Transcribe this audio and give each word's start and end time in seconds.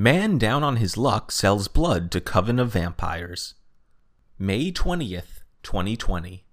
Man 0.00 0.38
down 0.38 0.62
on 0.62 0.76
his 0.76 0.96
luck 0.96 1.32
sells 1.32 1.66
blood 1.66 2.12
to 2.12 2.20
coven 2.20 2.60
of 2.60 2.70
vampires. 2.70 3.54
May 4.38 4.70
20th, 4.70 5.40
2020. 5.64 6.44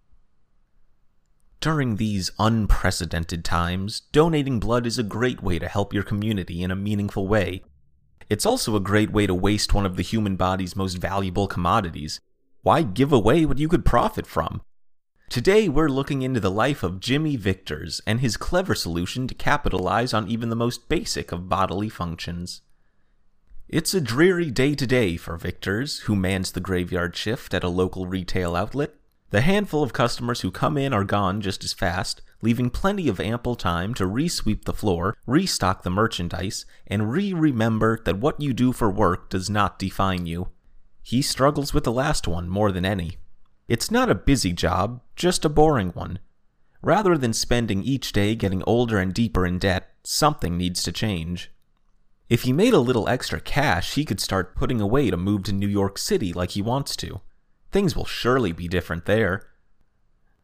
During 1.60 1.98
these 1.98 2.32
unprecedented 2.40 3.46
times, 3.46 4.00
donating 4.12 4.60
blood 4.60 4.88
is 4.88 4.98
a 4.98 5.04
great 5.04 5.44
way 5.44 5.60
to 5.60 5.68
help 5.68 5.94
your 5.94 6.02
community 6.02 6.64
in 6.64 6.72
a 6.72 6.76
meaningful 6.76 7.28
way. 7.28 7.62
It's 8.32 8.48
also 8.48 8.76
a 8.76 8.80
great 8.80 9.12
way 9.12 9.28
to 9.28 9.36
waste 9.36 9.76
one 9.76 9.86
of 9.86 9.96
the 9.96 10.02
human 10.02 10.38
body's 10.38 10.76
most 10.76 10.96
valuable 10.96 11.48
commodities. 11.48 12.20
Why 12.64 12.82
give 12.82 13.14
away 13.14 13.46
what 13.46 13.60
you 13.60 13.68
could 13.68 13.86
profit 13.86 14.26
from? 14.26 14.64
Today, 15.30 15.70
we're 15.70 15.88
looking 15.88 16.24
into 16.24 16.40
the 16.40 16.50
life 16.50 16.82
of 16.82 17.00
Jimmy 17.00 17.36
Victors 17.36 18.02
and 18.08 18.22
his 18.22 18.38
clever 18.38 18.74
solution 18.74 19.28
to 19.28 19.36
capitalize 19.36 20.16
on 20.16 20.28
even 20.28 20.50
the 20.50 20.56
most 20.56 20.90
basic 20.90 21.32
of 21.32 21.48
bodily 21.48 21.90
functions. 21.90 22.64
It's 23.68 23.96
a 23.96 24.02
dreary 24.02 24.52
day 24.52 24.76
to 24.76 24.86
day 24.86 25.18
for 25.18 25.38
Victors, 25.38 26.02
who 26.02 26.16
mans 26.16 26.52
the 26.52 26.60
graveyard 26.60 27.16
shift 27.16 27.52
at 27.52 27.64
a 27.64 27.68
local 27.68 28.06
retail 28.06 28.56
outlet. 28.56 28.94
The 29.32 29.42
handful 29.42 29.82
of 29.82 29.92
customers 29.92 30.42
who 30.42 30.52
come 30.52 30.78
in 30.78 30.94
are 30.94 31.04
gone 31.04 31.42
just 31.42 31.64
as 31.64 31.74
fast, 31.74 32.22
leaving 32.44 32.70
plenty 32.70 33.08
of 33.10 33.20
ample 33.20 33.56
time 33.56 33.96
to 33.96 34.06
re-sweep 34.06 34.66
the 34.66 34.74
floor, 34.74 35.18
restock 35.26 35.82
the 35.82 35.90
merchandise, 35.90 36.68
and 36.86 37.12
re-remember 37.12 38.00
that 38.06 38.20
what 38.20 38.40
you 38.40 38.54
do 38.54 38.72
for 38.72 38.92
work 38.92 39.32
does 39.32 39.50
not 39.50 39.80
define 39.80 40.28
you. 40.28 40.50
He 41.02 41.24
struggles 41.24 41.74
with 41.74 41.86
the 41.86 41.92
last 41.92 42.28
one 42.28 42.48
more 42.48 42.72
than 42.72 42.86
any. 42.86 43.18
It's 43.68 43.90
not 43.90 44.12
a 44.12 44.16
busy 44.16 44.54
job, 44.54 45.02
just 45.16 45.44
a 45.44 45.50
boring 45.50 45.90
one. 45.90 46.20
Rather 46.84 47.18
than 47.18 47.34
spending 47.34 47.82
each 47.82 48.12
day 48.12 48.36
getting 48.36 48.62
older 48.68 49.00
and 49.00 49.12
deeper 49.12 49.44
in 49.44 49.58
debt, 49.58 49.90
something 50.04 50.56
needs 50.56 50.84
to 50.84 50.92
change. 50.92 51.50
If 52.28 52.42
he 52.42 52.54
made 52.54 52.74
a 52.74 52.80
little 52.80 53.08
extra 53.08 53.40
cash, 53.40 53.94
he 53.94 54.04
could 54.04 54.20
start 54.20 54.56
putting 54.56 54.82
away 54.82 55.12
to 55.12 55.18
move 55.18 55.44
to 55.44 55.54
New 55.54 55.68
York 55.68 55.98
City 55.98 56.34
like 56.34 56.52
he 56.52 56.62
wants 56.62 56.96
to. 56.98 57.22
Things 57.72 57.96
will 57.96 58.06
surely 58.06 58.52
be 58.52 58.68
different 58.68 59.06
there. 59.06 59.48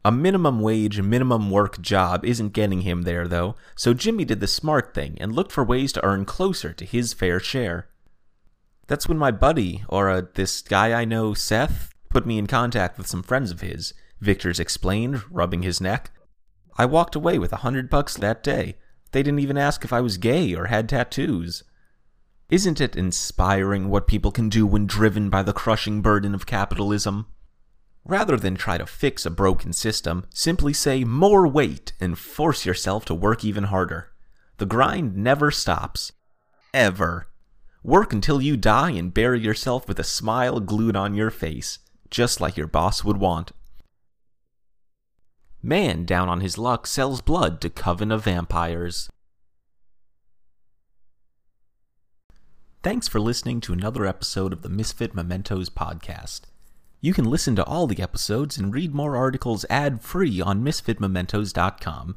A 0.04 0.12
minimum 0.12 0.60
wage, 0.60 1.00
minimum 1.00 1.50
work 1.50 1.80
job 1.80 2.24
isn't 2.24 2.52
getting 2.52 2.82
him 2.82 3.02
there, 3.02 3.26
though, 3.26 3.56
so 3.74 3.94
Jimmy 3.94 4.24
did 4.24 4.40
the 4.40 4.46
smart 4.46 4.94
thing 4.94 5.16
and 5.20 5.34
looked 5.34 5.52
for 5.52 5.64
ways 5.64 5.92
to 5.92 6.04
earn 6.04 6.24
closer 6.24 6.72
to 6.72 6.84
his 6.84 7.12
fair 7.12 7.40
share. 7.40 7.88
That's 8.86 9.08
when 9.08 9.18
my 9.18 9.30
buddy, 9.30 9.84
or 9.88 10.10
uh, 10.10 10.22
this 10.34 10.60
guy 10.60 10.92
I 10.92 11.04
know, 11.04 11.34
Seth, 11.34 11.90
put 12.10 12.26
me 12.26 12.38
in 12.38 12.46
contact 12.46 12.98
with 12.98 13.06
some 13.06 13.22
friends 13.22 13.50
of 13.50 13.60
his, 13.60 13.94
Victors 14.20 14.60
explained, 14.60 15.22
rubbing 15.30 15.62
his 15.62 15.80
neck. 15.80 16.12
I 16.78 16.84
walked 16.84 17.16
away 17.16 17.38
with 17.38 17.52
a 17.52 17.58
hundred 17.58 17.90
bucks 17.90 18.16
that 18.16 18.42
day. 18.42 18.76
They 19.10 19.22
didn't 19.22 19.40
even 19.40 19.58
ask 19.58 19.84
if 19.84 19.92
I 19.92 20.00
was 20.00 20.16
gay 20.16 20.54
or 20.54 20.66
had 20.66 20.88
tattoos. 20.88 21.64
Isn't 22.52 22.82
it 22.82 22.96
inspiring 22.96 23.88
what 23.88 24.06
people 24.06 24.30
can 24.30 24.50
do 24.50 24.66
when 24.66 24.86
driven 24.86 25.30
by 25.30 25.42
the 25.42 25.54
crushing 25.54 26.02
burden 26.02 26.34
of 26.34 26.44
capitalism? 26.44 27.24
Rather 28.04 28.36
than 28.36 28.56
try 28.56 28.76
to 28.76 28.84
fix 28.84 29.24
a 29.24 29.30
broken 29.30 29.72
system, 29.72 30.26
simply 30.28 30.74
say 30.74 31.02
more 31.02 31.48
weight 31.48 31.94
and 31.98 32.18
force 32.18 32.66
yourself 32.66 33.06
to 33.06 33.14
work 33.14 33.42
even 33.42 33.64
harder. 33.64 34.12
The 34.58 34.66
grind 34.66 35.16
never 35.16 35.50
stops. 35.50 36.12
Ever. 36.74 37.26
Work 37.82 38.12
until 38.12 38.42
you 38.42 38.58
die 38.58 38.90
and 38.90 39.14
bury 39.14 39.40
yourself 39.40 39.88
with 39.88 39.98
a 39.98 40.04
smile 40.04 40.60
glued 40.60 40.94
on 40.94 41.14
your 41.14 41.30
face, 41.30 41.78
just 42.10 42.38
like 42.38 42.58
your 42.58 42.66
boss 42.66 43.02
would 43.02 43.16
want. 43.16 43.52
Man 45.62 46.04
down 46.04 46.28
on 46.28 46.42
his 46.42 46.58
luck 46.58 46.86
sells 46.86 47.22
blood 47.22 47.62
to 47.62 47.70
coven 47.70 48.12
of 48.12 48.24
vampires. 48.24 49.08
Thanks 52.82 53.06
for 53.06 53.20
listening 53.20 53.60
to 53.60 53.72
another 53.72 54.04
episode 54.04 54.52
of 54.52 54.62
the 54.62 54.68
Misfit 54.68 55.14
Mementos 55.14 55.68
podcast. 55.68 56.40
You 57.00 57.14
can 57.14 57.24
listen 57.24 57.54
to 57.54 57.64
all 57.64 57.86
the 57.86 58.02
episodes 58.02 58.58
and 58.58 58.74
read 58.74 58.92
more 58.92 59.16
articles 59.16 59.64
ad 59.70 60.02
free 60.02 60.40
on 60.40 60.64
misfitmementos.com. 60.64 62.16